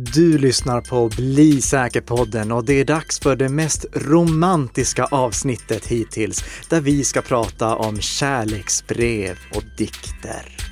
[0.00, 6.44] Du lyssnar på Bli säker-podden och det är dags för det mest romantiska avsnittet hittills
[6.68, 10.67] där vi ska prata om kärleksbrev och dikter.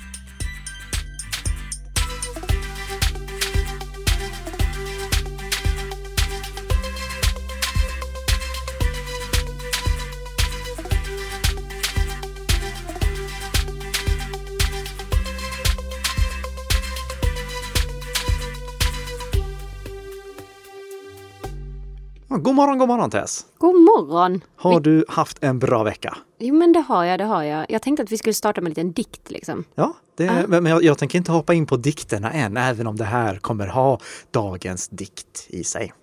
[22.43, 23.45] God morgon, god morgon Tess!
[23.57, 24.41] God morgon!
[24.55, 26.17] Har du haft en bra vecka?
[26.39, 27.65] Jo men det har jag, det har jag.
[27.69, 29.63] Jag tänkte att vi skulle starta med en liten dikt liksom.
[29.75, 30.47] Ja, det, Ah.
[30.47, 33.67] men jag, jag tänker inte hoppa in på dikterna än, även om det här kommer
[33.67, 33.99] ha
[34.31, 35.93] dagens dikt i sig.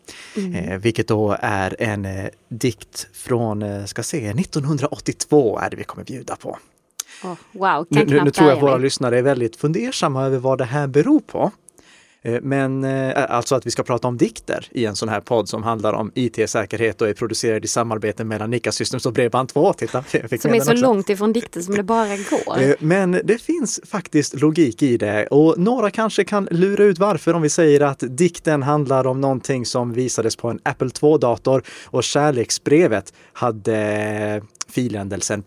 [0.54, 5.84] Eh, vilket då är en eh, dikt från, eh, ska se, 1982 är det vi
[5.84, 6.58] kommer bjuda på.
[7.24, 10.64] Åh, wow, Nu, nu, nu tror jag våra lyssnare är väldigt fundersamma över vad det
[10.64, 11.50] här beror på.
[12.24, 15.48] Eh, Men eh, alltså att vi ska prata om dikter i en sån här podd
[15.48, 19.72] som handlar om IT-säkerhet och är producerad i samarbete mellan Nika Systems och Bredband2.
[19.74, 20.82] Titta, jag fick Som är så också.
[20.82, 22.60] långt ifrån dikten som det bara går.
[22.62, 27.34] Eh, Men det finns faktiskt logik i det och några kanske kan lura ut varför
[27.34, 32.04] om vi säger att dikten handlar om någonting som visades på en Apple II-dator och
[32.04, 35.42] kärleksbrevet hade filändelsen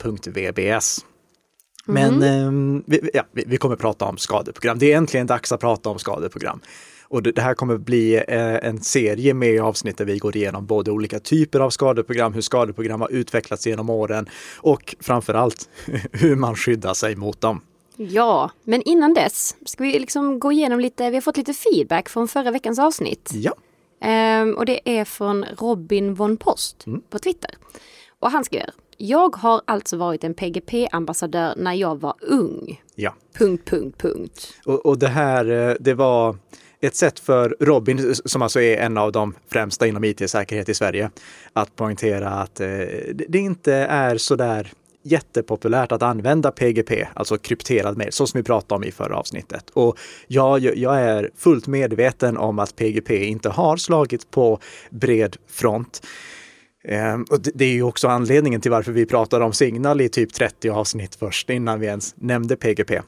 [1.87, 4.79] Men ehm, vi, ja, vi, kommer prata om skadeprogram.
[4.79, 6.59] Det är äntligen dags att prata om skadeprogram.
[7.09, 10.91] Och det, här kommer bli eh, en serie med avsnitt där vi går igenom både
[10.91, 15.69] olika typer av skadeprogram, hur skadeprogram har utvecklats genom åren och framför allt
[16.11, 17.61] hur man skyddar sig mot dem.
[17.95, 22.09] Ja, men innan dess ska vi liksom gå igenom lite, vi har fått lite feedback
[22.09, 23.31] från förra veckans avsnitt.
[23.33, 23.53] Ja,
[24.01, 27.51] Ehm, och det är från Robin von Post på Twitter.
[28.19, 32.81] Och han skriver, jag har alltså varit en PGP-ambassadör när jag var ung.
[32.95, 33.13] ja.
[33.37, 34.53] Punkt, punkt, punkt.
[34.65, 36.35] Och, och det här, eh, det var
[36.81, 41.11] ett sätt för Robin, som alltså är en av de främsta inom IT-säkerhet i Sverige,
[41.53, 44.71] att poängtera att eh, det det inte är sådär
[45.03, 49.69] jättepopulärt att använda PGP, alltså krypterad mail, så som vi pratade om i förra avsnittet.
[49.73, 49.97] Och
[50.27, 54.59] jag, jag är fullt medveten om att PGP inte har slagit på
[54.89, 56.01] bred front.
[56.87, 60.09] Ehm, och det, det är ju också anledningen till varför vi pratade om Signal i
[60.09, 63.01] typ 30 avsnitt först innan vi ens nämnde PGP.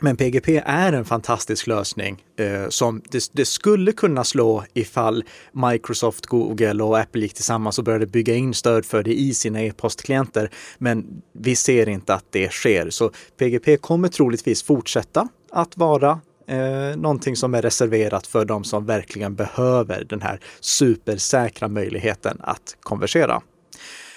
[0.00, 6.26] Men PGP är en fantastisk lösning eh, som det, det skulle kunna slå ifall Microsoft,
[6.26, 10.50] Google och Apple gick tillsammans och började bygga in stöd för det i sina e-postklienter.
[10.78, 16.96] Men vi ser inte att det sker, så PGP kommer troligtvis fortsätta att vara eh,
[16.96, 23.42] någonting som är reserverat för de som verkligen behöver den här supersäkra möjligheten att konversera.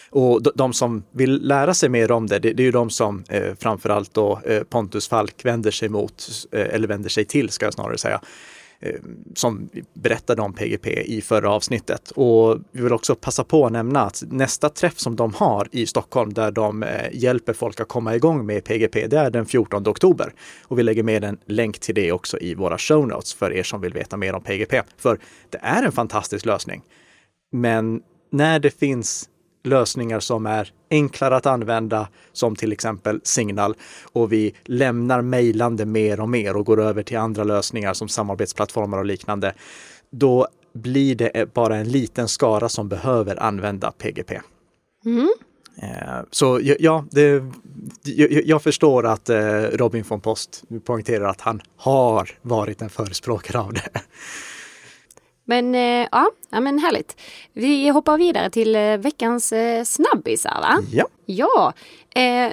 [0.09, 2.89] Och de, de som vill lära sig mer om det, det, det är ju de
[2.89, 7.49] som eh, framförallt då eh, Pontus Falk vänder sig mot, eh, eller vänder sig till
[7.49, 8.21] ska jag snarare säga,
[9.35, 12.11] som som berättade om PGP i förra avsnittet.
[12.11, 15.85] Och vi vill också passa på att nämna att nästa träff som de har i
[15.85, 19.87] Stockholm där de eh, hjälper folk att komma igång med PGP, det är den 14
[19.87, 20.33] oktober.
[20.67, 23.63] Och vi lägger med en länk till det också i våra show notes för er
[23.63, 24.81] som vill veta mer om PGP.
[24.97, 25.19] För
[25.49, 26.81] det är en fantastisk lösning.
[27.51, 28.01] Men
[28.31, 29.28] när det finns
[29.63, 33.75] lösningar som är enklare att använda, som till exempel Signal,
[34.11, 38.97] och vi lämnar mejlande mer och mer och går över till andra lösningar som samarbetsplattformar
[38.97, 39.53] och liknande,
[40.11, 44.39] då blir det bara en liten skara som behöver använda PGP.
[45.81, 47.43] Eh, Så ja, det,
[48.03, 53.59] jag, jag förstår att eh, Robin von Post poängterar att han har varit en förespråkare
[53.59, 54.01] av det.
[55.49, 57.21] Men eh, ja, ja, men härligt.
[57.53, 60.81] Vi hoppar vidare till eh, veckans eh, snabbisar va?
[60.91, 61.07] Ja.
[61.25, 61.73] Ja,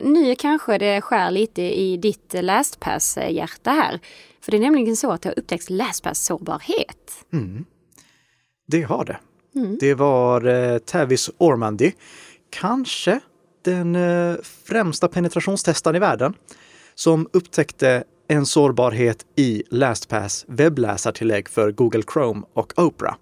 [0.03, 4.01] nu kanske det skär lite i ditt LastPass-hjärta här.
[4.41, 7.25] För det är nämligen så att det har upptäckts LastPass-sårbarhet.
[8.67, 9.19] Det har det.
[9.81, 11.93] Det var eh, Tavis Ormandy,
[12.51, 13.21] kanske
[13.63, 16.35] den eh, främsta penetrationstestaren i världen,
[16.95, 23.17] som upptäckte en sårbarhet i LastPass webbläsartillägg för Google Chrome och Opera.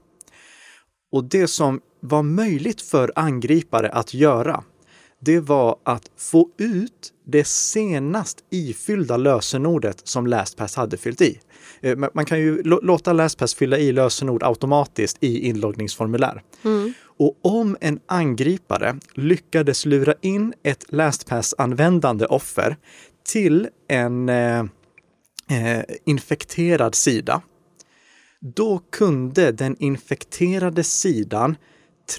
[1.12, 4.64] Och det som var möjligt för angripare att göra,
[5.20, 11.40] det var att få ut det senast ifyllda lösenordet som LastPass hade fyllt i.
[11.80, 16.42] Eh, Man kan ju lå- låta LastPass fylla i lösenord automatiskt i inloggningsformulär.
[17.18, 22.76] Och om en angripare lyckades lura in ett LastPass-användande offer
[23.28, 24.28] till en
[25.50, 27.42] eh, infekterad sida,
[28.40, 31.56] då kunde den infekterade sidan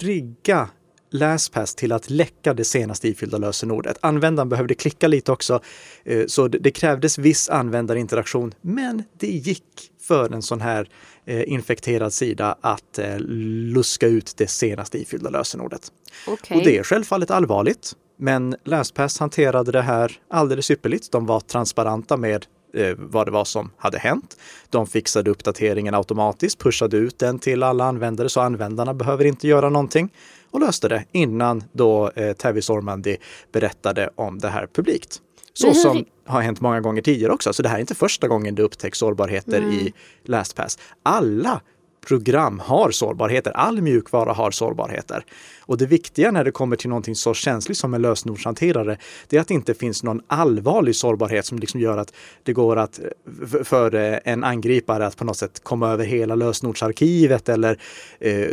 [0.00, 0.68] trigga
[1.10, 3.98] LastPass till att läcka det senaste ifyllda lösenordet.
[4.00, 5.60] Användaren behövde klicka lite också,
[6.04, 9.64] eh, så det krävdes viss användarinteraktion, men det gick
[10.00, 10.88] för en sån här
[11.24, 15.92] eh, infekterad sida att eh, luska ut det senaste ifyllda lösenordet.
[16.26, 16.58] Okay.
[16.58, 21.12] Och det är självfallet allvarligt, men LastPass hanterade det här alldeles ypperligt.
[21.12, 24.36] De var transparenta med eh, vad det var som hade hänt.
[24.70, 29.68] De fixade uppdateringen automatiskt, pushade ut den till alla användare så användarna behöver inte göra
[29.68, 30.12] någonting
[30.50, 33.16] och löste det innan då eh, Tavis Ormandy
[33.52, 35.20] berättade om det här publikt.
[35.52, 37.52] Så som har hänt många gånger tidigare också.
[37.52, 39.70] Så det här är inte första gången det upptäcks sårbarheter mm.
[39.70, 39.92] i
[40.24, 40.78] LastPass.
[41.02, 41.60] Alla
[42.08, 43.50] program har sårbarheter.
[43.50, 45.24] All mjukvara har sårbarheter.
[45.60, 48.98] Och det viktiga när det kommer till någonting så känsligt som en lösenordshanterare,
[49.28, 52.76] det är att det inte finns någon allvarlig sårbarhet som liksom gör att det går
[52.76, 57.80] att eh, för eh, en angripare att på något sätt komma över hela lösenordsarkivet eller
[58.20, 58.48] eh,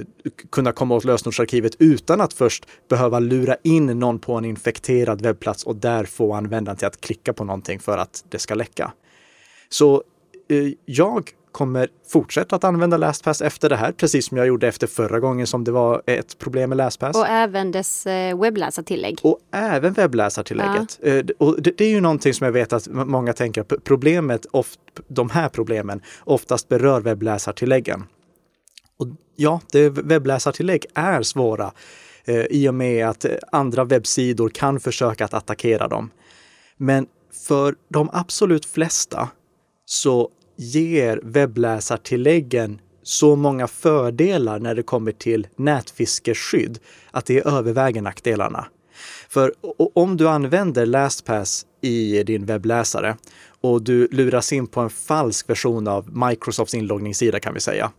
[0.51, 5.63] kunna komma åt lösenordsarkivet utan att först behöva lura in någon på en infekterad webbplats
[5.63, 8.93] och där få användaren till att klicka på någonting för att det ska läcka.
[9.69, 10.03] Så
[10.49, 14.87] eh, jag kommer fortsätta att använda LastPass efter det här, precis som jag gjorde efter
[14.87, 17.15] förra gången som det var ett problem med LastPass.
[17.15, 19.19] Och även dess eh, webbläsartillägg.
[19.21, 20.99] Och även webbläsartillägget.
[21.01, 21.09] Ja.
[21.09, 25.29] Eh, och det, är ju någonting som jag vet att många tänker, problemet, oft, de
[25.29, 28.03] här problemen oftast berör webbläsartilläggen.
[28.99, 31.71] Och ja, det, webbläsartillägg är svåra
[32.25, 36.09] eh, i och med att andra webbsidor kan försöka att attackera dem.
[36.77, 37.07] Men
[37.47, 39.29] för de absolut flesta
[39.85, 46.79] så ger webbläsartilläggen så många fördelar när det kommer till nätfiskeskydd
[47.11, 48.65] att det överväger nackdelarna.
[49.29, 49.53] För
[49.93, 53.17] om du använder LastPass i din webbläsare
[53.61, 57.91] och du luras in på en falsk version av Microsofts inloggningssida kan vi säga,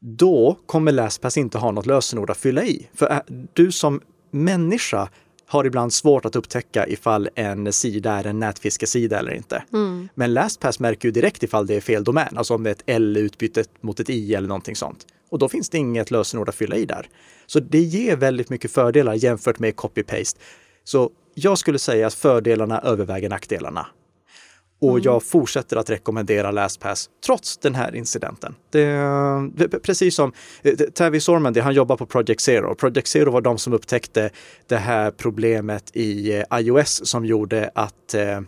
[0.00, 2.88] då kommer LastPass inte ha något lösenord att fylla i.
[2.94, 3.22] För
[3.52, 5.08] du som människa
[5.48, 9.62] har ibland svårt att upptäcka ifall en sida är en nätfiskesida eller inte.
[9.72, 10.08] Mm.
[10.14, 12.82] Men LastPass märker ju direkt ifall det är fel domän, alltså om det är ett
[12.86, 15.06] L utbytt mot ett I eller någonting sånt.
[15.30, 17.08] Och då finns det inget lösenord att fylla i där.
[17.46, 20.38] Så det ger väldigt mycket fördelar jämfört med copy-paste.
[20.84, 23.86] Så jag skulle säga att fördelarna överväger nackdelarna.
[24.80, 25.02] Och mm.
[25.02, 28.54] jag fortsätter att rekommendera LastPass trots den här incidenten.
[28.70, 30.32] Det, precis som
[30.62, 32.74] eh, Tavi Sormandy, han jobbar på Project Zero.
[32.74, 34.30] Project Zero var de som upptäckte
[34.66, 38.42] det här problemet i eh, iOS som gjorde att eh, eh,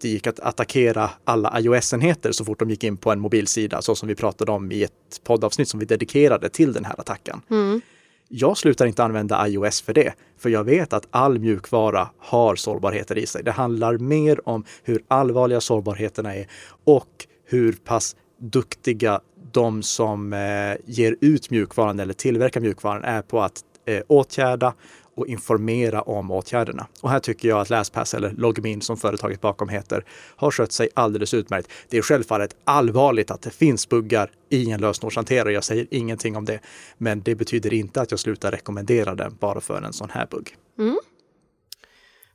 [0.00, 3.94] det gick att attackera alla iOS-enheter så fort de gick in på en mobilsida, så
[3.94, 7.40] som vi pratade om i ett poddavsnitt som vi dedikerade till den här attacken.
[7.50, 7.80] Mm.
[8.28, 13.18] Jag slutar inte använda iOS för det, för jag vet att all mjukvara har sårbarheter
[13.18, 13.42] i sig.
[13.44, 16.46] Det handlar mer om hur allvarliga sårbarheterna är
[16.84, 19.20] och hur pass duktiga
[19.52, 24.74] de som eh, ger ut mjukvaran eller tillverkar mjukvaran är på att eh, åtgärda
[25.14, 26.86] och informera om åtgärderna.
[27.00, 30.04] Och här tycker jag att LastPass eller Logmin som företaget bakom heter
[30.36, 31.68] har skött sig alldeles utmärkt.
[31.88, 35.52] Det är självfallet allvarligt att det finns buggar i en lösenordshanterare.
[35.52, 36.60] Jag säger ingenting om det,
[36.98, 40.56] men det betyder inte att jag slutar rekommendera den bara för en sån här bugg.
[40.78, 40.98] Mm.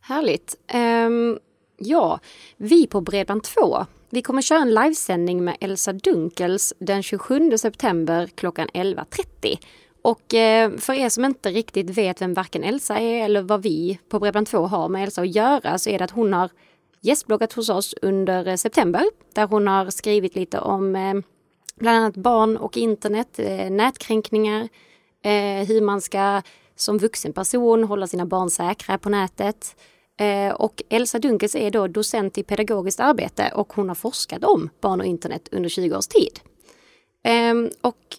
[0.02, 0.56] Härligt.
[0.74, 1.40] Um,
[1.78, 2.20] ja,
[2.58, 8.68] vi på Bredband2 vi kommer köra en livesändning med Elsa Dunkels den 27 september klockan
[8.74, 9.58] 11.30.
[10.02, 14.00] Och eh, för er som inte riktigt vet vem varken Elsa är eller vad vi
[14.10, 16.50] på Bredband2 har med Elsa att göra så är det att hon har
[17.02, 19.04] gästbloggat hos oss under eh, september
[19.34, 21.14] där hon har skrivit lite om eh,
[21.76, 23.40] bland annat barn och internet,
[23.72, 24.70] nätkränkningar,
[25.66, 26.42] hur man ska
[26.76, 29.76] som vuxen person hålla sina barn säkra på nätet.
[30.56, 35.00] Och Elsa Dunkels är då docent i pedagogiskt arbete och hon har forskat om barn
[35.00, 36.40] och internet under 20 års tid.
[37.24, 38.19] Ehm, och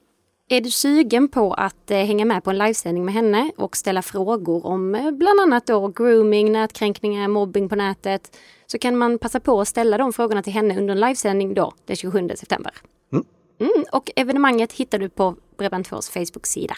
[0.53, 4.03] är du sugen på att eh, hänga med på en livesändning med henne och ställa
[4.03, 9.41] frågor om eh, bland annat då grooming, nätkränkningar, mobbing på nätet så kan man passa
[9.41, 12.73] på att ställa de frågorna till henne under en livesändning då den 27 september.
[13.13, 13.25] Mm.
[13.61, 16.75] Mm, och evenemanget hittar du på Bredband2s Facebook-sida.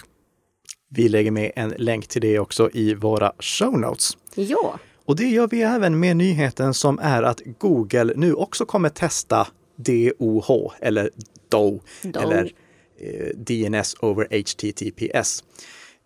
[0.88, 4.16] Vi lägger med en länk till det också i våra show notes.
[4.34, 4.78] Ja.
[5.04, 9.46] Och det gör vi även med nyheten som är att Google nu också kommer testa
[9.76, 11.10] DOH eller
[11.48, 12.20] DO, DO.
[12.20, 12.52] eller
[13.02, 15.44] Eh, DNS over HTTPS.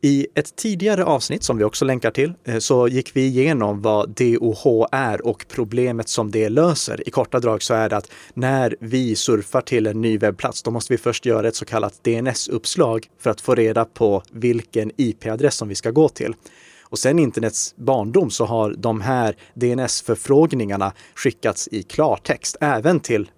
[0.03, 4.11] I ett tidigare avsnitt som vi också länkar till eh, så gick vi igenom vad
[4.11, 7.09] DOH är och problemet som det löser.
[7.09, 10.71] I korta drag så är det att när vi surfar till en ny webbplats, då
[10.71, 15.55] måste vi först göra ett så kallat DNS-uppslag för att få reda på vilken IP-adress
[15.55, 16.35] som vi ska gå till.
[16.83, 23.31] Och sen internets barndom så har de här DNS-förfrågningarna skickats i klartext även till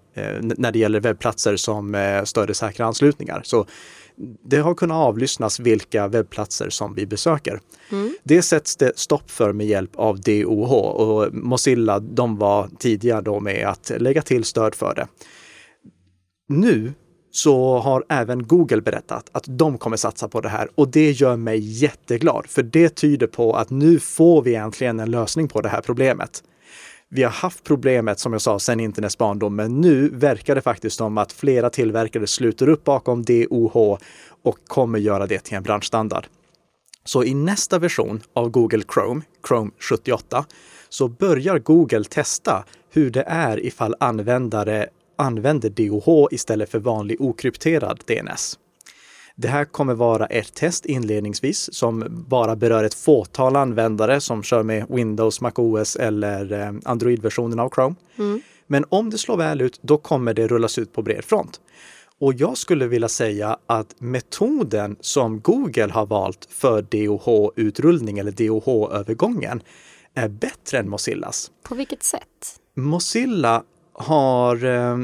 [0.43, 3.41] när det gäller webbplatser som större säkra anslutningar.
[3.45, 3.67] Så
[4.45, 7.61] det har kunnat avlyssnas vilka webbplatser som vi besöker.
[7.93, 8.17] Mm.
[8.23, 13.41] Det sätts det stopp för med hjälp av DOH och Mozilla de var tidiga då
[13.41, 15.07] med att lägga till stöd för det.
[16.49, 16.93] Nu
[17.31, 21.37] så har även Google berättat att de kommer satsa på det här och det gör
[21.37, 25.69] mig jätteglad för det tyder på att nu får vi äntligen en lösning på det
[25.69, 26.43] här problemet.
[27.11, 30.97] Vi har haft problemet som jag sa sedan internets barndom, men nu verkar det faktiskt
[30.97, 33.99] som att flera tillverkare sluter upp bakom DOH
[34.43, 36.27] och kommer göra det till en branschstandard.
[37.05, 40.45] Så i nästa version av Google Chrome, Chrome 78,
[40.89, 44.87] så börjar Google testa hur det är ifall användare
[45.17, 48.59] använder DOH istället för vanlig okrypterad DNS.
[49.41, 54.63] Det här kommer vara ett test inledningsvis som bara berör ett fåtal användare som kör
[54.63, 57.95] med Windows, MacOS eller eh, Android-versionen av Chrome.
[58.19, 58.41] Mm.
[58.67, 61.61] Men om det slår väl ut, då kommer det rullas ut på bred front.
[62.21, 69.63] Och jag skulle vilja säga att metoden som Google har valt för DOH-utrullning eller DOH-övergången
[70.15, 71.51] är bättre än Mozillas.
[71.63, 72.61] På vilket sätt?
[72.75, 74.97] Mozilla har, eh,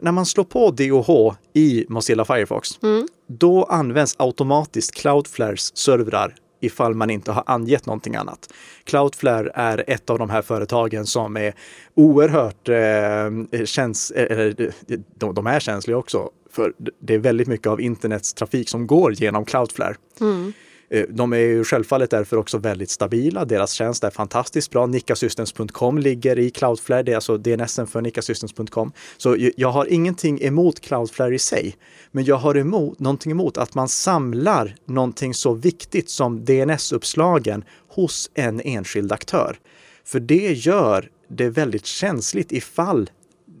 [0.00, 3.08] när man slår på DOH i Mozilla Firefox, mm
[3.38, 8.52] då används automatiskt Cloudflares servrar ifall man inte har angett någonting annat.
[8.84, 11.54] Cloudflare är ett av de här företagen som är
[11.94, 17.48] oerhört eh, käns eh, eller eh, de, de är känsliga också, för det är väldigt
[17.48, 19.94] mycket av internets trafik som går genom Cloudflare.
[20.20, 20.52] Mm.
[20.92, 23.44] Eh, de är ju självfallet därför också väldigt stabila.
[23.44, 24.86] Deras tjänst är fantastiskt bra.
[24.86, 27.02] Nickasystems.com ligger i Cloudflare.
[27.02, 28.92] Det är alltså DNSen för nickasystems.com.
[29.16, 31.76] Så jag har ingenting emot Cloudflare i sig.
[32.10, 38.30] Men jag har emot, någonting emot att man samlar någonting så viktigt som DNS-uppslagen hos
[38.34, 39.58] en enskild aktör.
[40.04, 43.10] För det gör det väldigt känsligt ifall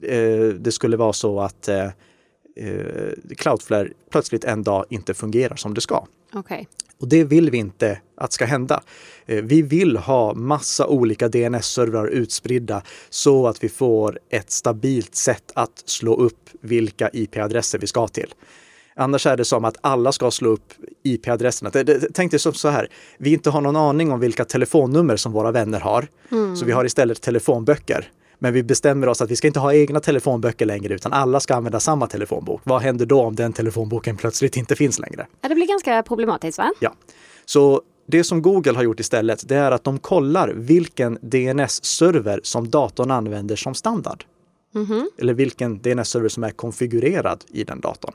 [0.02, 1.84] eh, det skulle vara så att eh,
[2.56, 6.06] eh Cloudflare plötsligt en dag inte fungerar som det ska.
[6.34, 6.64] Okay.
[6.98, 8.82] Och det vill vi inte att ska hända.
[9.26, 15.52] Eh, vi vill ha massa olika DNS-servrar utspridda så att vi får ett stabilt sätt
[15.54, 18.34] att slå upp vilka IP-adresser vi ska till.
[18.96, 20.72] Annars är det som att alla ska slå upp
[21.02, 21.70] IP-adresserna.
[22.14, 25.50] Tänk dig som så här, vi inte har någon aning om vilka telefonnummer som våra
[25.50, 26.08] vänner har.
[26.30, 26.56] Mm.
[26.56, 28.08] Så vi har istället telefonböcker.
[28.42, 31.54] Men vi bestämmer oss att vi ska inte ha egna telefonböcker längre utan alla ska
[31.54, 32.60] använda samma telefonbok.
[32.64, 35.26] Vad händer då om den telefonboken plötsligt inte finns längre?
[35.40, 36.72] Ja, det blir ganska problematiskt va?
[36.80, 36.94] Ja.
[37.44, 42.70] Så det som Google har gjort istället, det är att de kollar vilken DNS-server som
[42.70, 44.24] datorn använder som standard.
[44.74, 45.04] Mm -hmm.
[45.18, 48.14] Eller vilken DNS-server som är konfigurerad i den datorn.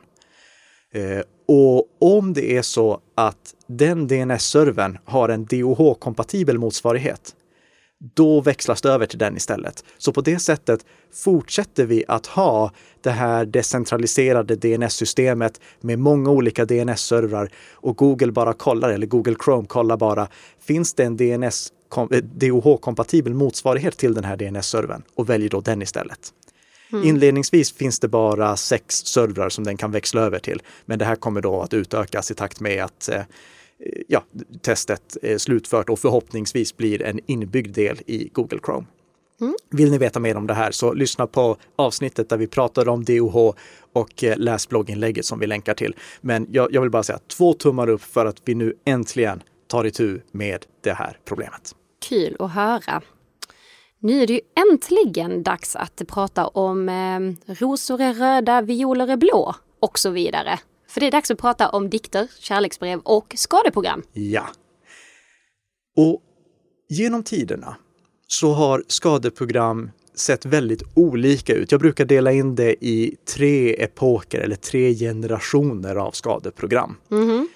[0.93, 7.35] Eh, och om det är så att den DNS-servern har en DOH-kompatibel motsvarighet,
[7.99, 9.83] då växlas det över till den istället.
[9.97, 16.65] Så på det sättet fortsätter vi att ha det här decentraliserade DNS-systemet med många olika
[16.65, 20.27] DNS-servrar och Google bara kollar, eller Google Chrome kollar bara,
[20.67, 21.73] finns det en DNS
[22.21, 26.33] DOH-kompatibel motsvarighet till den här DNS-servern och väljer då den istället.
[26.91, 27.07] Mm.
[27.07, 31.15] Inledningsvis finns det bara sex servrar som den kan växla över till, men det här
[31.15, 33.23] kommer då att utökas i takt med att eh, Eh,
[34.07, 34.23] ja,
[34.61, 38.85] testet slutfört och förhoppningsvis blir en inbyggd del i Google Chrome.
[39.41, 39.55] Mm.
[39.69, 43.03] Vill ni veta mer om det här så lyssna på avsnittet där vi pratar om
[43.03, 43.53] DOH
[43.93, 45.95] och eh, läs blogginlägget som vi länkar till.
[46.21, 49.85] Men jag, jag vill bara säga två tummar upp för att vi nu äntligen tar
[49.85, 51.75] itu med det här problemet.
[52.09, 53.01] Kul att höra.
[53.99, 54.41] Nu är det ju
[54.71, 60.59] äntligen dags att prata om eh, rosor är röda, violer är blå och så vidare.
[60.87, 64.03] För det är dags att prata om dikter, kärleksbrev och skadeprogram.
[64.13, 64.47] Ja.
[65.95, 66.21] Och
[66.89, 67.75] genom tiderna
[68.27, 71.71] så har skadeprogram sett väldigt olika ut.
[71.71, 76.95] Jag brukar dela in det i tre epoker eller tre generationer av skadeprogram.
[77.11, 77.47] Mm -hmm.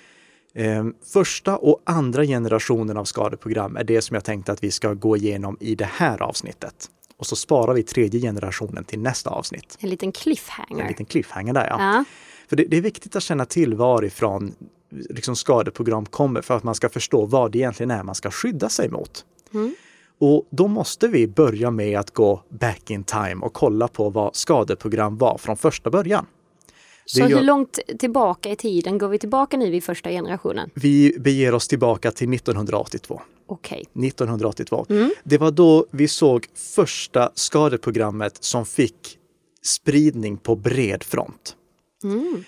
[1.13, 5.17] Första och andra generationen av skadeprogram är det som jag tänkte att vi ska gå
[5.17, 6.89] igenom i det här avsnittet.
[7.17, 9.77] Och så sparar vi tredje generationen till nästa avsnitt.
[9.79, 10.81] En liten cliffhanger.
[10.81, 11.75] En liten cliffhanger där ja.
[11.79, 12.03] ja.
[12.51, 14.55] För det, det, är viktigt att känna till varifrån
[14.89, 18.69] liksom skadeprogram kommer för att man ska förstå vad det egentligen är man ska skydda
[18.69, 19.25] sig mot.
[19.53, 19.75] Mm.
[20.19, 24.35] Och då måste vi börja med att gå back in time och kolla på vad
[24.35, 26.25] skadeprogram var från första början.
[27.05, 30.69] Så hur långt tillbaka i tiden går vi tillbaka nu vid första generationen?
[30.73, 33.21] Vi beger oss tillbaka till 1982.
[33.47, 33.83] Okej.
[33.91, 34.07] Okay.
[34.07, 34.85] 1982.
[34.89, 35.11] Mm.
[35.23, 39.17] Det var då vi såg första skadeprogrammet som fick
[39.63, 41.55] spridning på bred front.
[42.03, 42.43] Mm.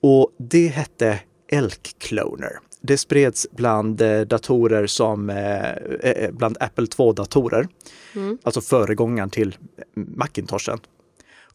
[0.00, 2.58] Och det hette Elk Cloner.
[2.80, 7.68] Det spreds bland eh, datorer som, eh, eh bland Apple 2-datorer.
[8.14, 8.38] Mm.
[8.42, 9.56] Alltså föregångaren till
[9.94, 10.78] Macintoshen.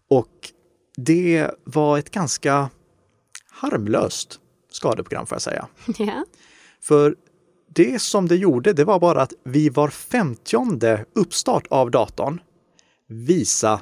[0.09, 0.51] Och
[0.97, 2.69] det var ett ganska
[3.51, 4.39] harmlöst
[4.71, 5.67] skadeprogram får jag säga.
[5.97, 6.25] Ja.
[6.81, 7.15] För
[7.75, 12.41] det som det gjorde, det var bara att vid var femtionde uppstart av datorn
[13.07, 13.81] visa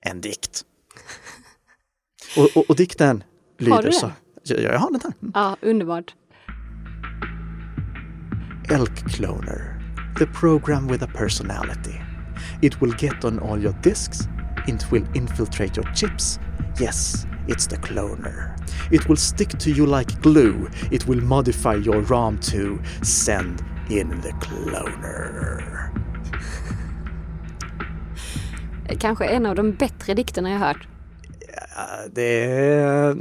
[0.00, 0.64] en dikt.
[2.36, 3.24] Och, och, och dikten
[3.58, 4.06] lyder Har du så.
[4.06, 4.14] den?
[4.42, 5.12] Ja, jag har den här.
[5.34, 6.14] ja, underbart.
[8.70, 9.80] Elk Cloner,
[10.18, 12.00] the program with a personality.
[12.62, 14.18] It will get on all your disks,
[14.68, 16.38] it will infiltrate your chips.
[16.80, 18.56] Yes, it's the cloner.
[18.90, 20.68] It will stick to you like glue.
[20.90, 25.64] It will modify your ROM to send in the cloner.
[29.00, 30.88] Kanske en av de bättre dikterna jag hört.
[32.12, 32.44] Det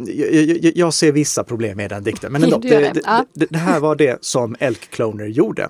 [0.08, 2.94] jag, jag, ser vissa problem med den dikten, men ändå, det,
[3.34, 5.70] det, det här var det som Elk Cloner gjorde.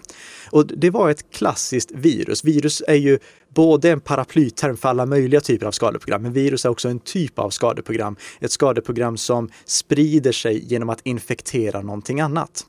[0.50, 2.44] Och det var ett klassiskt virus.
[2.44, 3.20] Virus är ju
[3.56, 7.40] både en paraplyterm för alla möjliga typer av skadeprogram, men virus är också en typ
[7.40, 8.16] av skadeprogram.
[8.40, 12.66] Ett skadeprogram som sprider sig genom att infektera någonting annat.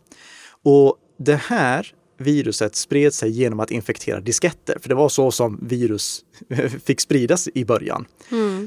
[0.63, 5.59] Och det här viruset spred sig genom att infektera disketter, för det var så som
[5.63, 6.25] virus
[6.85, 8.07] fick spridas i början.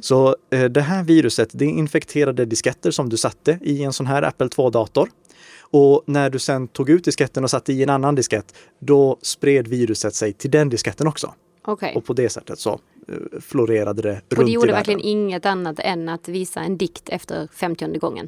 [0.01, 4.23] Så eh, det här viruset, det infekterade disketter som du satte i en sån här
[4.23, 5.09] Apple 2-dator.
[5.69, 9.67] Och när du sen tog ut disketten och satte i en annan diskett, då spred
[9.67, 11.33] viruset sig till den disketten också.
[11.61, 11.93] Okej.
[11.95, 14.79] Och på det sättet så eh, florerade det runt Och det i gjorde världen.
[14.79, 18.27] verkligen inget annat än att visa en dikt efter 50 gången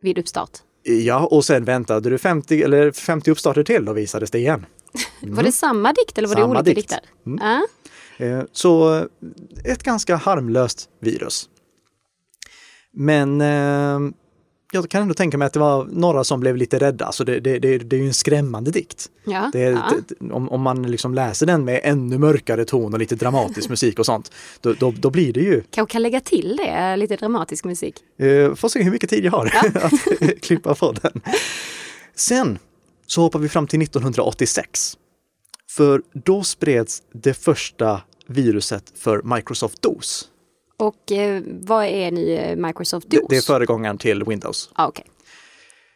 [0.00, 0.58] vid uppstart.
[0.82, 4.66] Ja, och sen väntade du 50 eller 50 uppstarter till, då visades det igen.
[5.22, 6.76] Var det samma dikt eller var det Samma olika dikt.
[6.76, 7.00] dikter?
[7.26, 7.62] Mm.
[8.18, 8.96] Eh, Så
[9.64, 11.48] ett ganska harmlöst virus.
[12.92, 13.98] Men eh,
[14.72, 17.40] jag kan ändå tänka mig att det var några som blev lite rädda, så det,
[17.40, 19.10] det, det, det är ju en skrämmande dikt.
[19.24, 19.50] Ja.
[19.52, 19.90] Det, ja.
[20.30, 24.06] om, om man liksom läser den med ännu mörkare ton och lite dramatisk musik och
[24.06, 27.94] sånt, då, då, då blir det ju, Kanske kan lägga till det, lite dramatisk musik.
[28.18, 31.20] eh, får se hur mycket tid jag har att klippa på den.
[32.14, 32.58] Sen
[33.06, 34.96] så hoppar vi fram till 1986.
[35.70, 40.29] För då spreds det första viruset för Microsoft DOS.
[40.80, 43.26] Och eh, vad är nu eh, Microsoft Det, DOS?
[43.28, 44.70] det är föregångaren till Windows.
[44.74, 45.04] ah, okej.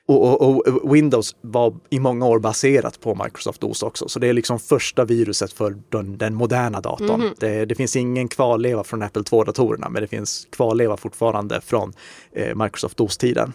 [0.07, 4.27] Och, och, och Windows var i många år baserat på Microsoft DOS också, så det
[4.27, 7.35] är liksom första viruset för den, den moderna datorn.
[7.39, 11.93] Det, det finns ingen kvarleva från Apple 2-datorerna, men det finns kvarleva fortfarande från
[12.33, 13.53] eh, Microsoft DOS-tiden.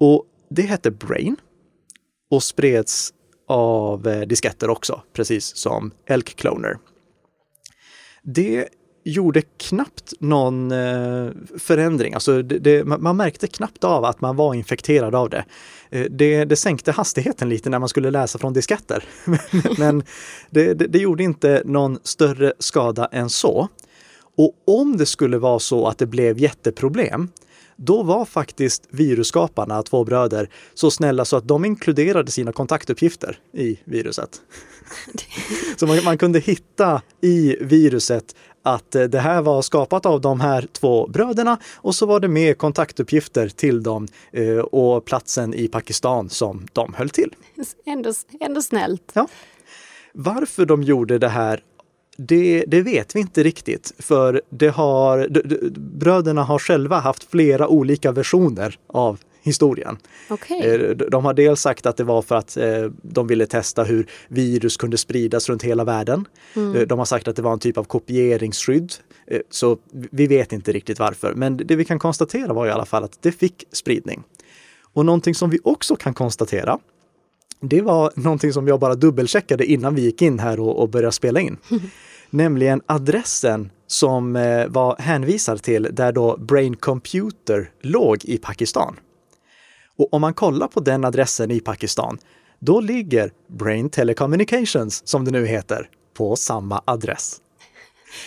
[0.00, 1.36] Och det hette Brain
[2.30, 3.12] och spreds
[3.48, 6.78] av eh, disketter också, precis som Elk Cloner.
[8.22, 8.68] Det
[9.04, 12.14] gjorde knappt någon eh, förändring.
[12.14, 15.44] Alltså det, det, man, märkte knappt av att man var infekterad av det.
[15.90, 16.44] Eh, det.
[16.44, 19.04] Det sänkte hastigheten lite när man skulle läsa från disketter.
[19.78, 20.02] Men
[20.50, 23.68] det gjorde inte någon större skada än så.
[24.36, 27.28] Och om det skulle vara så att det blev jätteproblem,
[27.76, 33.78] då var faktiskt virusskaparna, två bröder, så snälla så att de inkluderade sina kontaktuppgifter i
[33.84, 34.40] viruset.
[35.76, 38.34] Så man, man kunde hitta i viruset
[38.64, 42.28] att eh, det här var skapat av de här två bröderna och så var det
[42.28, 47.34] med kontaktuppgifter till dem eh, och platsen i Pakistan som de höll till.
[47.86, 49.12] Ändå, ändå snällt.
[49.12, 49.28] Ja.
[50.12, 51.60] Varför de gjorde det här,
[52.16, 53.92] det, det vet vi inte riktigt.
[53.98, 55.28] För det har,
[55.98, 59.98] bröderna har själva haft flera olika versioner av historien.
[60.28, 60.60] Okej.
[60.74, 64.06] Eh, De har dels sagt att det var för att eh, de ville testa hur
[64.28, 66.24] virus kunde spridas runt hela världen.
[66.56, 68.92] Eh, De har sagt att det var en typ av kopieringsskydd.
[69.50, 71.34] Så vi vet inte riktigt varför.
[71.34, 74.22] Men det vi kan konstatera var i alla fall att det fick spridning.
[74.92, 76.78] Och någonting som vi också kan konstatera,
[77.60, 81.12] det var någonting som jag bara dubbelcheckade innan vi gick in här och, och började
[81.12, 81.56] spela in.
[82.30, 84.32] Nämligen adressen som
[84.68, 88.96] var hänvisad till där då Brain Computer låg i Pakistan.
[89.98, 92.18] Och om man kollar på den adressen i Pakistan,
[92.58, 97.40] då ligger Brain Telecommunications, som det nu heter, på samma adress.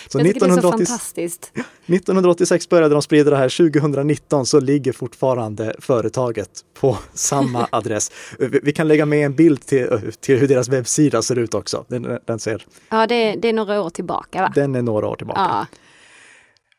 [0.08, 1.52] Så Jag tycker det är så 1980 fantastiskt.
[1.86, 6.50] 1986 började de sprida det här, 2019 så ligger fortfarande företaget
[6.80, 8.10] på samma adress.
[8.38, 11.84] Vi vi kan lägga med en bild till, till hur deras webbsida ser ut också.
[11.88, 14.52] Den, den, ser, Ja, det, det är några år tillbaka va?
[14.54, 15.40] den är några år tillbaka.
[15.40, 15.66] Ja.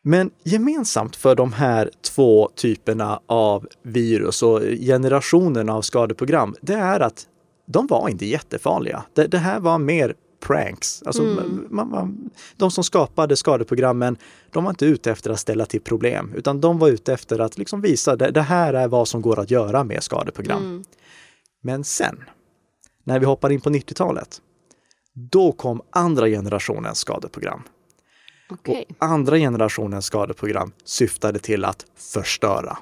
[0.02, 7.00] Men gemensamt för de här två typerna av virus och generationen av skadeprogram, det är
[7.00, 7.28] att
[7.66, 9.04] de var inte jättefarliga.
[9.14, 11.04] Det, det här var mer pranks.
[11.04, 11.24] Alltså,
[11.70, 14.18] man, man, de som skapade skadeprogrammen,
[14.52, 17.58] de var inte ute efter att ställa till problem, utan de var ute efter att
[17.58, 20.84] liksom visa det, det här är vad som går att göra med skadeprogram.
[21.62, 22.24] Men sen,
[23.04, 24.42] när vi hoppar in på 90-talet,
[25.14, 27.64] då kom andra generationens skadeprogram.
[28.50, 28.86] Okej.
[28.90, 32.78] Och andra generationens skadeprogram syftade till att förstöra.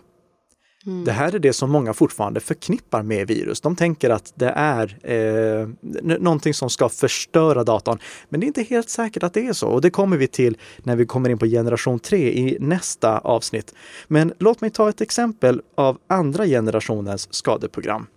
[0.88, 1.06] Mm.
[1.06, 3.62] Det här är det som många fortfarande förknippar med virus.
[3.62, 5.68] De tänker att det är eh,
[6.20, 8.00] någonting som ska förstöra datorn.
[8.30, 10.58] Men det är inte helt säkert att det är så och det kommer vi till
[10.78, 13.74] när vi kommer in på generation 3 i nästa avsnitt.
[14.08, 18.08] Men låt mig ta ett exempel av andra generationens skadeprogram.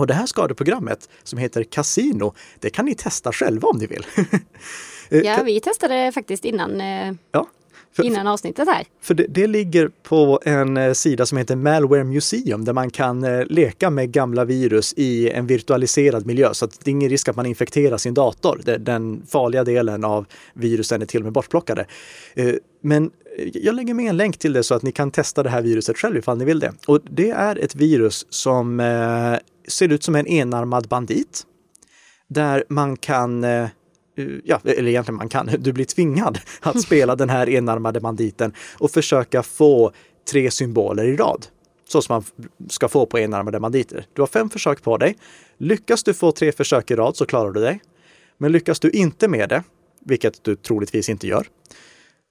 [0.00, 4.06] Och det här skadeprogrammet som heter Casino, det kan ni testa själva om ni vill.
[5.12, 7.48] Eh, Ja, vi testade faktiskt innan, eh, ja.
[7.92, 8.84] För, innan avsnittet här.
[9.00, 13.20] För det, det ligger på en eh, sida som heter Malware Museum där man kan
[13.44, 17.36] leka med gamla virus i en virtualiserad miljö så att det är ingen risk att
[17.36, 18.60] man infekterar sin dator.
[18.78, 21.86] Den farliga delen av virusen är till och med bortplockade.
[22.82, 23.10] Men
[23.52, 25.98] jag lägger med en länk till det så att ni kan testa det här viruset
[25.98, 26.72] själv ifall ni vill det.
[26.86, 28.80] Och det är ett virus som
[29.70, 31.46] ser ut som en enarmad bandit
[32.28, 33.68] där man kan eh,
[34.44, 38.90] Ja, eller egentligen man kan, du blir tvingad att spela den här enarmade banditen och
[38.90, 39.92] försöka få
[40.30, 41.46] tre symboler i rad.
[41.88, 44.06] Så som man ska få på enarmade banditer.
[44.12, 45.16] Du har fem försök på dig.
[45.58, 47.80] Lyckas du få tre försök i rad så klarar du dig.
[48.38, 49.62] Men lyckas du inte med det,
[50.04, 51.46] vilket du troligtvis inte gör,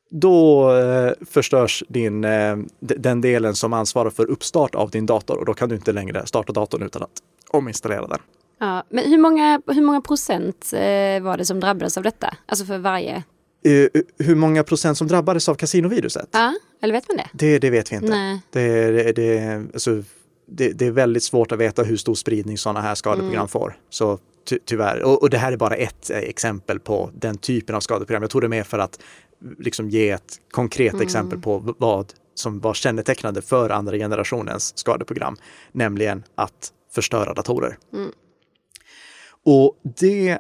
[0.10, 5.46] då eh, förstörs din, eh, den delen som ansvarar för uppstart av din dator och
[5.46, 7.10] då kan du inte längre starta datorn utan att
[7.50, 8.20] ominstallera den.
[8.60, 10.80] Ja, men hur många, hur många procent eh,
[11.22, 12.36] var det som drabbades av detta?
[12.46, 13.24] Alltså för varje?
[14.20, 16.30] Hur många procent som drabbades av kasinoviruset?
[16.32, 17.28] Ja, eller vet man det?
[17.34, 18.10] Det, det vet vi inte.
[18.10, 18.40] Nej.
[18.52, 20.04] Det, det, det, alltså,
[20.48, 23.48] det, det är väldigt svårt att veta hur stor spridning sådana här skadeprogram Mm.
[23.48, 23.78] får.
[23.90, 24.20] Så
[24.50, 28.24] ty, tyvärr, och, och det här är bara ett exempel på den typen av skadeprogram.
[28.24, 29.00] Jag tog det med för att
[29.60, 31.06] liksom ge ett konkret Mm.
[31.06, 35.38] exempel på vad som var kännetecknande för andra generationens skadeprogram,
[35.72, 37.78] nämligen att förstöra datorer.
[37.94, 38.12] Mm.
[39.46, 40.40] Och det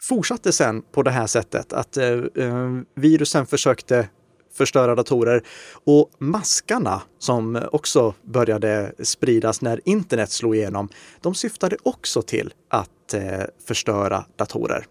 [0.00, 2.06] fortsatte sen på det här sättet att eh,
[2.36, 4.08] eh, virusen försökte
[4.52, 5.42] förstöra datorer
[5.84, 10.88] och maskarna som också började spridas när internet slog igenom,
[11.20, 14.86] de syftade också till att eh, förstöra datorer.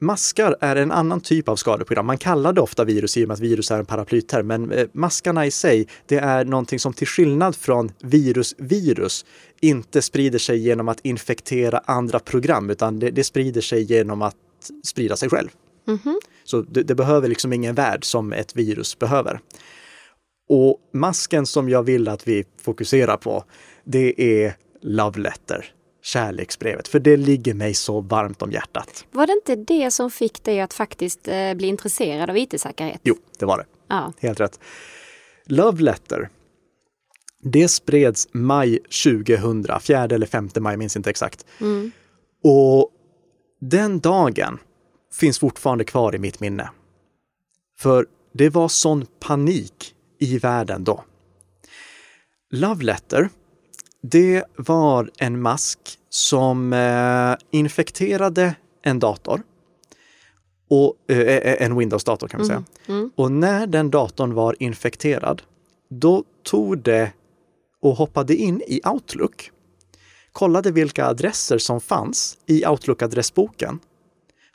[0.00, 2.06] Maskar är en annan typ av skadeprogram.
[2.06, 4.86] Man kallar det ofta virus i och med att virus är en paraplyterm, men eh,
[4.92, 9.24] maskarna i sig, det är någonting som till skillnad från virus-virus
[9.60, 14.36] inte sprider sig genom att infektera andra program, utan det, det sprider sig genom att
[14.84, 15.48] sprida sig själv.
[15.86, 16.20] Mhm.
[16.44, 19.40] Så det, det behöver liksom ingen värld som ett virus behöver.
[20.48, 23.44] Och masken som jag vill att vi fokuserar på,
[23.84, 29.04] det är Love Letter, kärleksbrevet, för det ligger mig så varmt om hjärtat.
[29.10, 33.00] Var det inte det som fick dig att faktiskt eh, bli intresserad av IT-säkerhet?
[33.02, 33.64] Jo, det var det.
[33.88, 34.12] Ja.
[34.20, 34.60] Helt rätt.
[35.46, 36.28] Love Letter,
[37.42, 41.46] det spreds maj 2000, 4 eller 5 maj, minns inte exakt.
[41.60, 41.90] Mm.
[42.44, 42.90] Och
[43.60, 44.58] den dagen
[45.12, 46.70] finns fortfarande kvar i mitt minne.
[47.78, 51.04] För det var sån panik i världen då.
[52.50, 53.28] Love Letter,
[54.02, 59.42] det var en mask som eh, infekterade en dator.
[60.70, 62.64] Och, eh, en Windows-dator kan man säga.
[62.86, 63.10] Mm.
[63.14, 65.42] Och när den datorn var infekterad,
[65.90, 67.12] då tog det
[67.80, 69.50] och hoppade in i Outlook,
[70.32, 73.78] kollade vilka adresser som fanns i Outlook-adressboken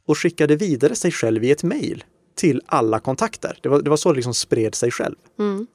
[0.06, 2.03] och skickade vidare sig själv i ett mejl
[2.36, 3.60] till alla kontakter.
[3.62, 5.15] Det var, det var så det liksom spred sig själv.
[5.39, 5.67] Mm.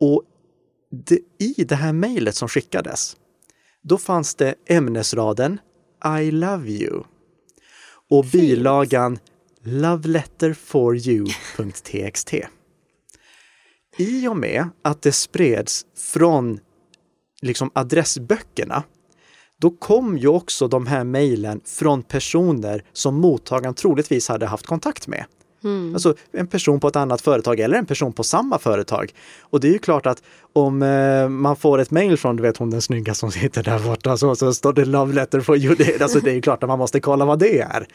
[0.00, 0.22] Och
[0.90, 3.16] det, i det här mejlet som skickades,
[3.82, 5.58] då fanns det ämnesraden
[6.20, 7.02] I love you
[8.10, 9.18] och bilagan
[9.62, 12.34] loveletterforyou.txt.
[13.96, 16.60] I och med att det spreds från
[17.42, 18.82] liksom adressböckerna,
[19.58, 25.08] då kom ju också de här mejlen från personer som mottagaren troligtvis hade haft kontakt
[25.08, 25.24] med.
[25.64, 25.94] Mm.
[25.94, 29.12] Alltså en person på ett annat företag eller en person på samma företag.
[29.40, 32.56] Och det är ju klart att om eh, man får ett mejl från, du vet
[32.56, 35.74] hon den snygga som sitter där borta, så, så står det love letter for you.
[35.78, 37.86] Det, alltså det är ju klart att man måste kolla vad det är.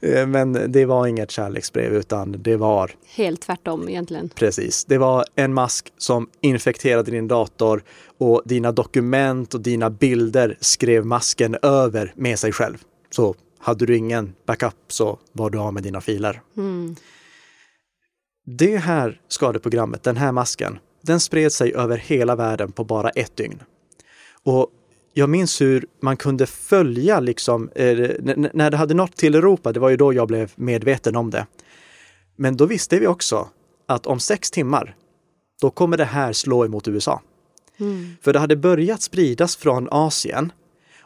[0.00, 4.28] Eh, men det var inget kärleksbrev utan det var Helt tvärtom egentligen.
[4.28, 4.84] Precis.
[4.84, 7.82] Det var en mask som infekterade din dator
[8.18, 12.78] och dina dokument och dina bilder skrev masken över med sig själv.
[13.10, 16.40] Så hade du ingen backup så var du av med dina filer.
[16.56, 16.96] Mm.
[18.46, 23.36] Det här skadeprogrammet, den här masken, den spred sig över hela världen på bara ett
[23.36, 23.62] dygn.
[24.42, 24.70] Och
[25.12, 28.10] jag minns hur man kunde följa liksom, eh,
[28.52, 31.46] när det hade nått till Europa, det var ju då jag blev medveten om det.
[32.36, 33.48] Men då visste vi också
[33.86, 34.96] att om sex timmar,
[35.60, 37.20] då kommer det här slå emot USA.
[37.80, 38.16] Mm.
[38.22, 40.52] För det hade börjat spridas från Asien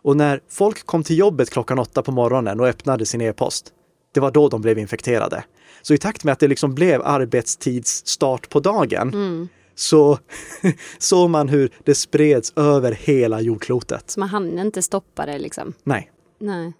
[0.02, 3.72] och när folk kom till jobbet klockan åtta på morgonen och öppnade sin e-post,
[4.14, 5.44] det var då de blev infekterade.
[5.82, 9.48] Så i takt med att det liksom blev arbetstidsstart på dagen Mm.
[9.74, 10.18] så
[10.98, 14.10] såg man hur det spreds över hela jordklotet.
[14.10, 15.72] Så man hann inte stoppa det liksom.
[15.84, 16.72] Nej, Nej.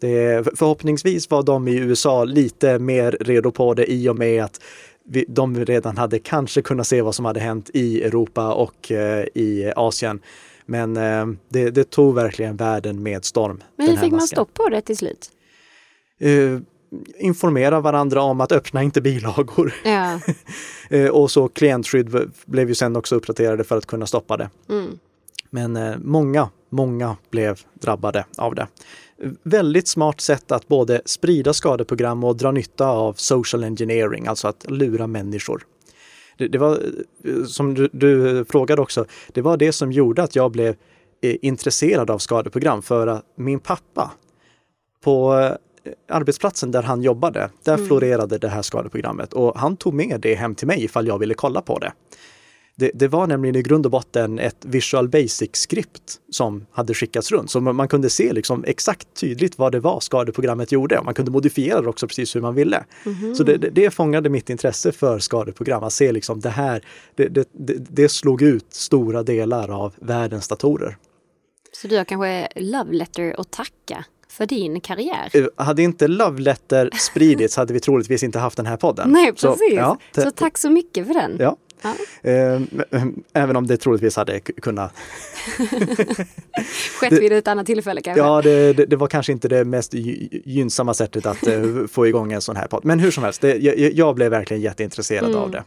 [0.00, 4.60] det, förhoppningsvis var de i USA lite mer redo på det i och med att
[5.04, 9.26] vi, de redan hade kanske kunnat se vad som hade hänt i Europa och eh,
[9.34, 10.20] i Asien.
[10.66, 13.62] Men eh, det, det tog verkligen världen med storm.
[13.76, 15.30] Men hur fick man stopp på det till slut?
[16.20, 16.58] Eh,
[17.18, 19.74] informera varandra om att öppna inte bilagor.
[19.84, 20.20] Ja.
[20.90, 24.50] Eh, och så klientskydd blev ju sen också uppdaterade för att kunna stoppa det.
[24.68, 24.98] Mm.
[25.50, 28.66] Men eh, många, många blev drabbade av det.
[29.42, 34.70] Väldigt smart sätt att både sprida skadeprogram och dra nytta av social engineering, alltså att
[34.70, 35.62] lura människor.
[36.36, 36.78] Det, det var,
[37.24, 40.74] eh, som du, du frågade också, det var det som gjorde att jag blev
[41.22, 44.10] eh, intresserad av skadeprogram för att min pappa
[45.04, 47.86] på eh, arbetsplatsen där han jobbade, där Mm.
[47.86, 51.34] florerade det här skadeprogrammet och han tog med det hem till mig ifall jag ville
[51.34, 51.92] kolla på det.
[52.78, 57.50] Det, det var nämligen i grund och botten ett Visual Basic-skript som hade skickats runt.
[57.50, 60.98] Så man, man kunde se liksom exakt tydligt vad det var skadeprogrammet gjorde.
[60.98, 62.84] Och man kunde modifiera det också precis hur man ville.
[63.36, 65.84] Så det, det, det fångade mitt intresse för skadeprogram.
[65.84, 66.84] Att se liksom det här,
[67.14, 67.48] det, det,
[67.90, 70.96] det, slog ut stora delar av världens datorer.
[71.72, 75.30] Så du har kanske love letter att tacka för din karriär?
[75.32, 79.10] Eh, Hade inte Love Letter spridits hade vi troligtvis inte haft den här podden.
[79.12, 79.74] Nej, Så, precis.
[79.74, 81.36] ja, Så, tack så mycket för den.
[81.40, 81.56] ja.
[81.82, 81.94] Ja.
[82.30, 82.60] Eh,
[83.32, 84.92] Även om det troligtvis hade kunnat
[87.00, 88.20] Skett vid ett annat tillfälle kanske?
[88.22, 92.06] Ja, det, det, det var kanske inte det mest gy- gynnsamma sättet att eh, få
[92.06, 92.84] igång en sån här podd.
[92.84, 95.64] Men hur som helst, det, jag, jag blev verkligen jätteintresserad av det.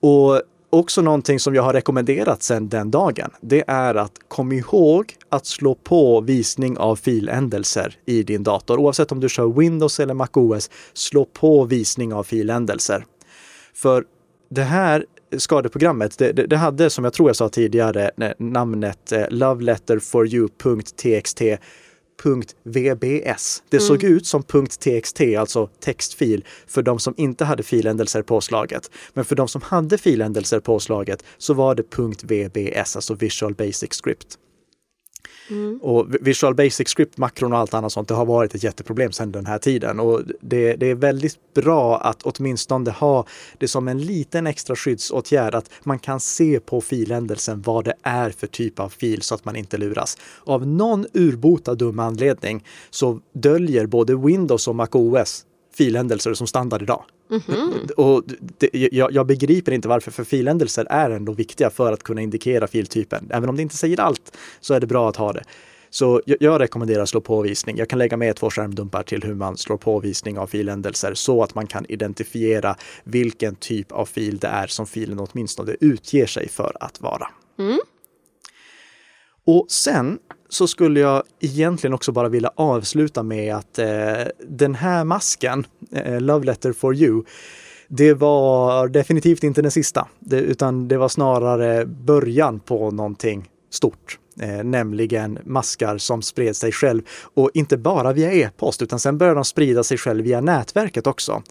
[0.00, 5.14] Och också någonting som jag har rekommenderat sedan den dagen, det är att kom ihåg
[5.28, 8.78] att slå på visning av filändelser i din dator.
[8.78, 13.04] Oavsett om du kör Windows eller MacOS, slå på visning av filändelser.
[13.74, 14.04] För
[14.50, 15.06] det här
[15.38, 21.42] skadeprogrammet, det, det, det hade som jag tror jag sa tidigare eh, namnet eh, loveletterforyou.txt
[22.64, 23.62] .vbs.
[23.68, 28.90] Det såg ut som .txt, alltså textfil, för de som inte hade filändelser påslaget.
[29.14, 31.82] Men för de som hade filändelser påslaget så var det
[32.22, 34.38] .vbs, alltså Visual Basic Script.
[35.50, 35.78] Mm.
[35.82, 39.32] Och Visual Basic Script, makron och allt annat sånt, det har varit ett jätteproblem sedan
[39.32, 40.00] den här tiden.
[40.00, 43.26] Och det, det är väldigt bra att åtminstone ha
[43.58, 48.30] det som en liten extra skyddsåtgärd, att man kan se på filändelsen vad det är
[48.30, 50.18] för typ av fil så att man inte luras.
[50.44, 57.04] Av någon urbota dum anledning så döljer både Windows och MacOS filändelser som standard idag.
[57.96, 58.22] Och
[58.58, 62.66] det, jag, jag begriper inte varför, för filändelser är ändå viktiga för att kunna indikera
[62.66, 63.28] filtypen.
[63.32, 65.44] Även om det inte säger allt så är det bra att ha det.
[65.90, 67.76] Så jag, jag rekommenderar slå på visning.
[67.76, 71.42] Jag kan lägga med två skärmdumpar till hur man slår på visning av filändelser så
[71.42, 76.48] att man kan identifiera vilken typ av fil det är som filen åtminstone utger sig
[76.48, 77.28] för att vara.
[79.44, 80.18] Och sen
[80.52, 83.86] så skulle jag egentligen också bara vilja avsluta med att eh,
[84.48, 87.24] den här masken, eh, Love Letter for You,
[87.88, 94.18] det var definitivt inte den sista, det, utan det var snarare början på någonting stort.
[94.40, 97.02] Eh, nämligen maskar som spred sig själv
[97.34, 101.42] och inte bara via e-post utan sen började de sprida sig själv via nätverket också.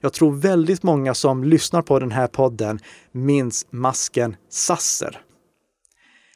[0.00, 2.78] Jag tror väldigt många som lyssnar på den här podden
[3.12, 5.20] minns masken Sasser.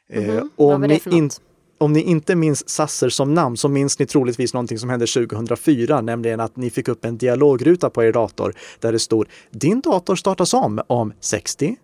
[0.09, 0.49] Eh, Mhm.
[0.55, 1.41] och Vad om var det för något?
[1.77, 6.01] Om ni inte minns Sasser som namn så minns ni troligtvis någonting som hände 2004,
[6.01, 10.15] nämligen att ni fick upp en dialogruta på er dator där det stod Din dator
[10.15, 11.75] startas om om 60,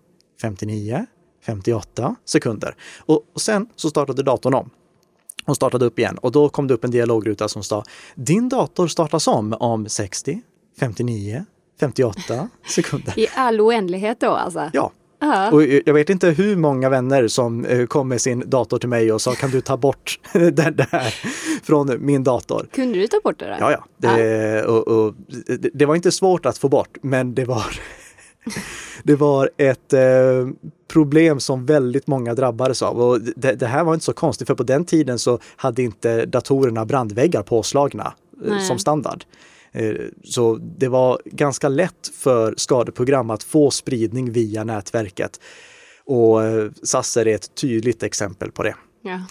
[0.41, 1.05] 59,
[1.45, 2.75] 58 sekunder.
[2.99, 4.69] Och, och sen så startade datorn om
[5.45, 7.83] och startade upp igen och då kom det upp en dialogruta som sa
[8.15, 10.41] Din dator startas om om 60,
[10.79, 11.45] 59,
[11.79, 13.19] 58 sekunder.
[13.19, 14.69] I all oändlighet då alltså?
[14.73, 15.51] Ja, Ja.
[15.51, 19.11] och jag vet inte hur många vänner som eh, kom med sin dator till mig
[19.11, 21.15] och sa kan du ta bort det där
[21.63, 22.67] från min dator?
[22.71, 23.55] Kunde du ta bort det då?
[23.59, 23.85] Ja, ja.
[23.97, 25.13] Det, och, och,
[25.59, 27.79] det, det var inte svårt att få bort, men det var,
[29.03, 30.01] det var ett eh,
[30.87, 33.01] problem som väldigt många drabbades av.
[33.01, 36.25] Och det, det här var inte så konstigt, för på den tiden så hade inte
[36.25, 38.13] datorerna brandväggar påslagna
[38.47, 39.23] eh, som standard.
[39.71, 45.39] Eh, Så det var ganska lätt för skadeprogram att få spridning via nätverket.
[46.05, 48.75] Och eh, Sasser är ett tydligt exempel på det.
[49.01, 49.21] Ja.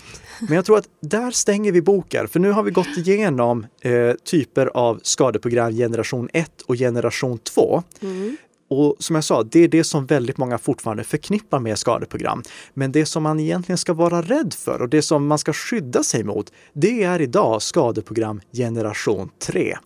[0.41, 4.13] Men jag tror att där stänger vi boken, för nu har vi gått igenom eh,
[4.13, 7.83] typer av skadeprogram generation 1 och generation 2.
[8.01, 8.37] Mm.
[8.71, 12.43] Och som jag sa, det är det som väldigt många fortfarande förknippar med skadeprogram.
[12.75, 16.03] Men det som man egentligen ska vara rädd för och det som man ska skydda
[16.03, 19.77] sig mot, det är idag skadeprogram generation 3.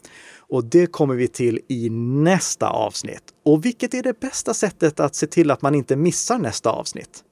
[0.52, 3.22] Och det kommer vi till i nästa avsnitt.
[3.44, 7.24] Och vilket är det bästa sättet att se till att man inte missar nästa avsnitt?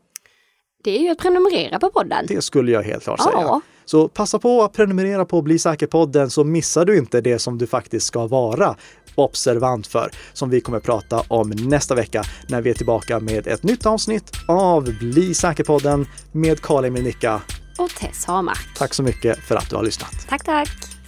[0.85, 2.27] Det är ju att prenumerera på podden.
[2.29, 3.33] Det skulle jag helt klart säga.
[3.37, 3.61] Ja.
[3.85, 7.67] Så passa på att prenumerera på Bli säker-podden så missar du inte det som du
[7.67, 8.77] faktiskt ska vara
[9.15, 13.63] observant för, som vi kommer prata om nästa vecka när vi är tillbaka med ett
[13.63, 17.43] nytt avsnitt av Bli säker-podden med Karin Nicka.
[17.79, 18.77] Och Tess Hamark.
[18.77, 20.29] Tack så mycket för att du har lyssnat.
[20.29, 21.00] Tack, tack.